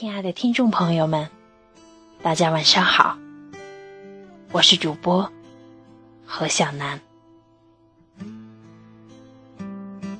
[0.00, 1.28] 亲爱的听众朋友们，
[2.22, 3.18] 大家晚上好，
[4.52, 5.32] 我是主播
[6.24, 7.00] 何小楠。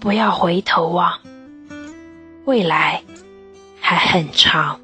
[0.01, 1.21] 不要回头望，
[2.45, 3.05] 未来
[3.81, 4.81] 还很长。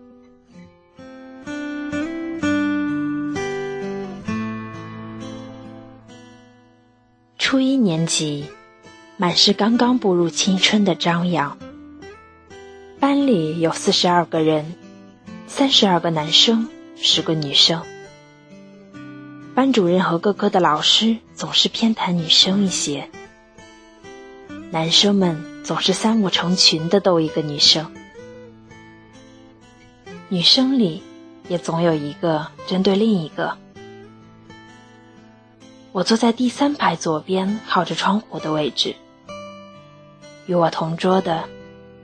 [7.36, 8.48] 初一年级，
[9.16, 11.58] 满是刚刚步入青春的张扬。
[13.00, 14.76] 班里有四十二个人，
[15.46, 17.82] 三十二个男生，十个女生。
[19.54, 23.08] 班主任和各科的老师总是偏袒女生一些，
[24.70, 27.92] 男生们总是三五成群的逗一个女生，
[30.28, 31.02] 女生里
[31.48, 33.56] 也总有一个针对另一个。
[35.92, 38.96] 我坐在第三排左边靠着窗户的位置，
[40.46, 41.48] 与我同桌的。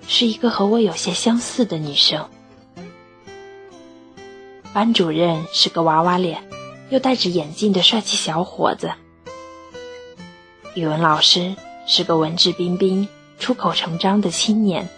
[0.09, 2.29] 是一个和我有些相似的女生。
[4.73, 6.49] 班主任是个娃娃脸，
[6.91, 8.93] 又戴着眼镜的帅气小伙子。
[10.75, 11.57] 语文老师
[11.89, 13.09] 是个文质彬彬、
[13.41, 14.89] 出口成章的青年。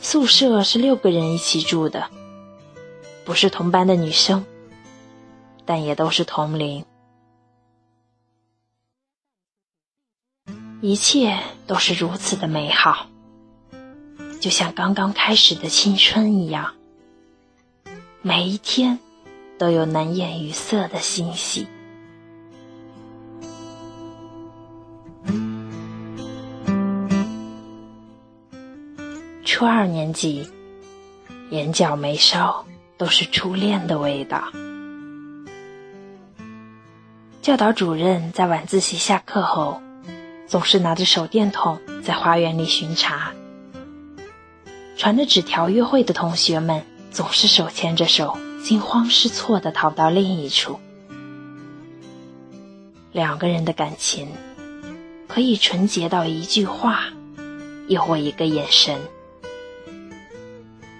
[0.00, 2.10] 宿舍是六个人一起住的，
[3.24, 4.44] 不是同班的女生，
[5.64, 6.84] 但也都是同龄。
[10.80, 13.06] 一切都是如此的美好，
[14.40, 16.74] 就像刚刚开始的青春一样。
[18.24, 19.00] 每一天
[19.58, 21.66] 都有难掩于色的欣喜。
[29.44, 30.48] 初二年级，
[31.50, 32.64] 眼角眉梢
[32.96, 34.44] 都是初恋的味道。
[37.40, 39.82] 教导主任在晚自习下课后。
[40.46, 43.32] 总是拿着手电筒在花园里巡查，
[44.98, 50.80] 传着纸条约会的同学们总是手牵着手，惊慌失措地逃到另一处。
[53.12, 54.28] 两个人的感情
[55.28, 57.04] 可以纯洁到一句话，
[57.86, 58.98] 亦或一个眼神，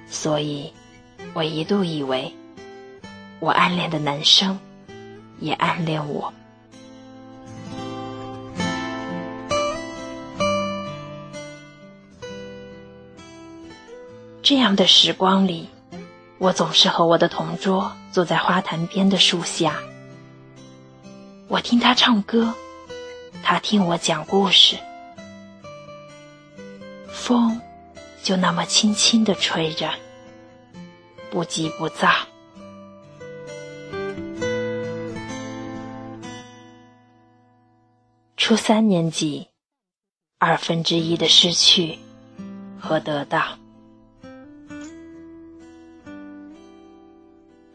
[0.07, 0.71] 所以，
[1.33, 2.35] 我一度以为，
[3.41, 4.61] 我暗恋的男生
[5.41, 6.35] 也暗恋我。
[14.43, 15.69] 这样的时光里，
[16.43, 19.79] 我总是和我的同桌坐在花坛边的树下。
[21.47, 22.53] 我听他唱歌，
[23.45, 24.77] 他听我讲故事，
[27.07, 27.61] 风
[28.25, 29.89] 就那么轻轻地吹着，
[31.31, 32.11] 不急不躁。
[38.37, 39.47] 初三年级，
[40.41, 42.01] 二分之一的失去
[42.81, 43.62] 和得到。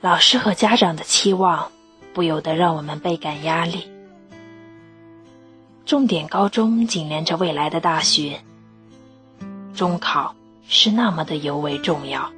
[0.07, 1.69] 老师和家长的期望，
[2.13, 3.91] 不由得让我们倍感压力。
[5.85, 8.39] 重点高中紧连着未来的大学，
[9.75, 10.33] 中考
[10.65, 12.31] 是那么的尤为重要。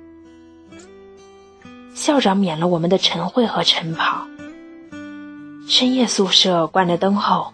[1.94, 4.26] 校长免了我们的晨会和晨跑，
[5.68, 7.54] 深夜宿舍关了灯后，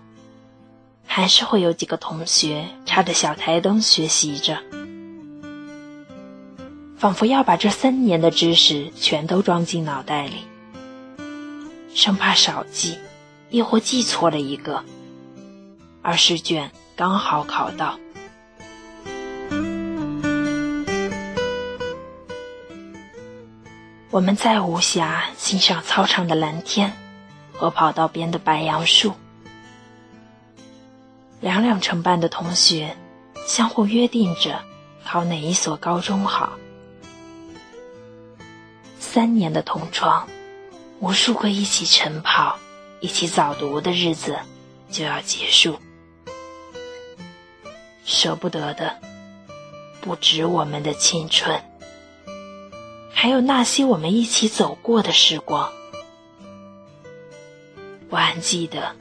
[1.05, 4.59] 还是会有几个同学插着小台灯学习着。
[7.05, 10.47] 仿佛要把这三年的知识全都装进脑袋里，
[11.93, 12.97] 生怕少记，
[13.51, 14.83] 亦或记错了一个，
[16.01, 17.99] 而试卷刚好考到。
[24.09, 26.91] 我们再无暇欣赏操场的蓝天
[27.53, 29.13] 和跑道边的白杨树，
[31.39, 32.97] 两两成班的同学
[33.47, 34.59] 相互约定着
[35.05, 36.53] 考哪一所高中好。
[39.15, 40.27] 三年的同窗，
[40.99, 42.59] 无数个一起晨跑、
[42.99, 44.37] 一起早读的日子
[44.91, 45.79] 就要结束，
[48.03, 48.99] 舍不得的
[50.01, 51.63] 不止我们的青春，
[53.13, 55.72] 还有那些我们一起走过的时光。
[58.09, 58.97] 我还记得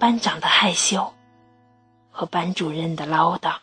[0.00, 1.14] 班长的害羞
[2.10, 3.58] 和班主任的唠叨，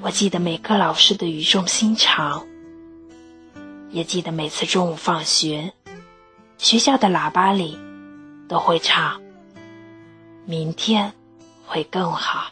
[0.00, 2.46] 我记得每个老师的语重心长。
[3.90, 5.72] 也记得每次中午放学，
[6.58, 7.78] 学校的喇叭里
[8.48, 9.20] 都会唱
[10.44, 11.12] ：“明天
[11.66, 12.50] 会更好。”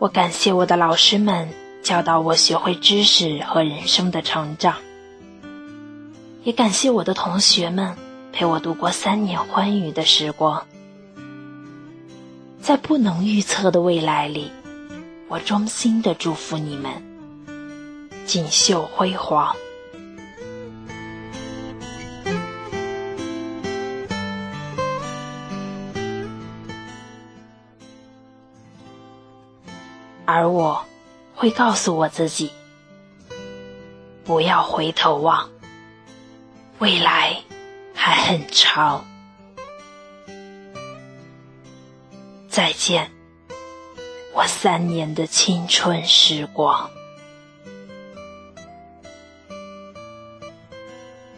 [0.00, 1.48] 我感谢我的老师们
[1.82, 4.76] 教导我学会知识和人生的成长。
[6.44, 7.96] 也感谢我的同学们
[8.30, 10.66] 陪我度过三年欢愉的时光。
[12.60, 14.50] 在不能预测的未来里，
[15.28, 16.92] 我衷心的祝福你们
[18.26, 19.56] 锦绣辉煌。
[30.26, 30.84] 而我，
[31.34, 32.50] 会告诉我自己，
[34.24, 35.50] 不要回头望，
[36.84, 37.34] 未来
[37.94, 39.02] 还很长。
[42.46, 43.10] 再见，
[44.34, 46.90] 我三年的青春时光。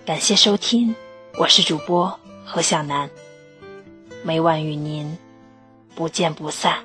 [0.05, 0.93] 感谢收听，
[1.39, 3.09] 我是主播何小楠，
[4.25, 5.17] 每晚与您
[5.95, 6.85] 不见不散。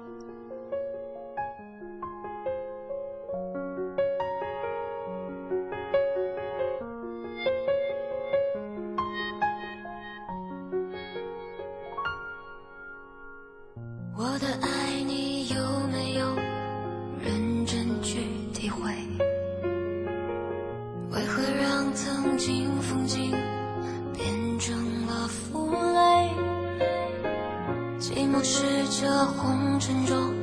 [28.53, 30.33] 是这红尘中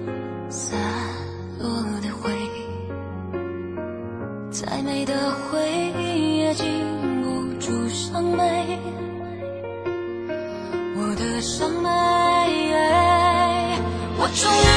[0.48, 0.78] 散
[1.58, 1.68] 落
[2.00, 2.32] 的灰，
[4.50, 6.64] 再美的回忆也经
[7.22, 8.78] 不住伤悲。
[10.96, 11.88] 我的伤悲。
[14.18, 14.67] 我终于。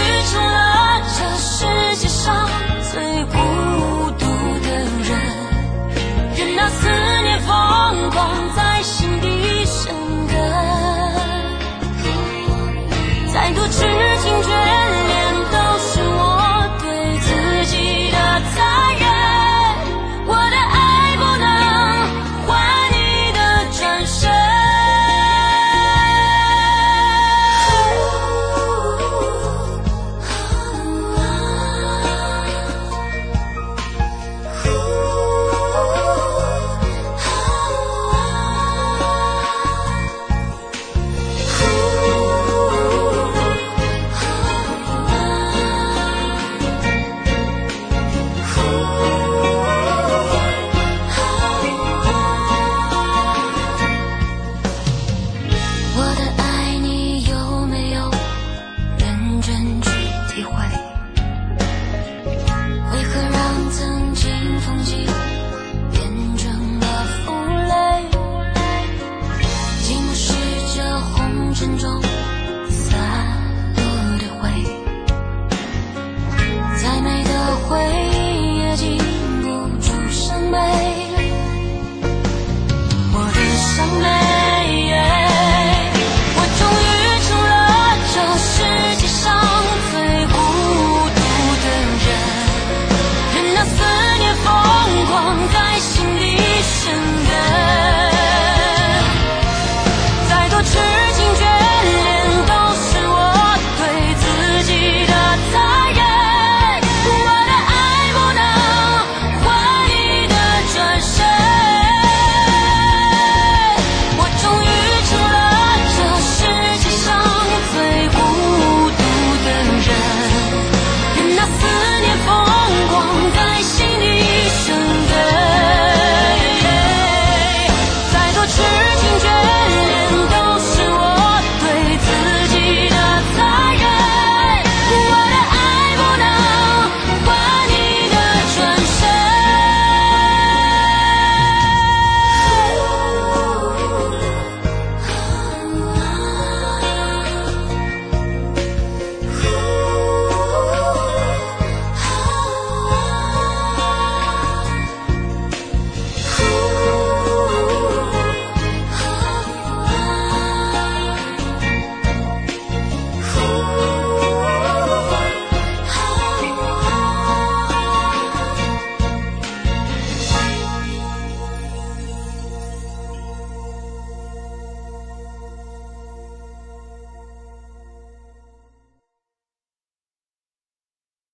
[71.62, 72.11] 沉重